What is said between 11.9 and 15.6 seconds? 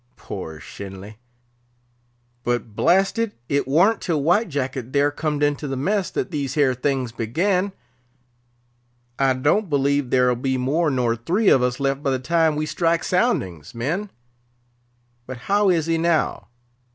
by the time we strike soundings, men. But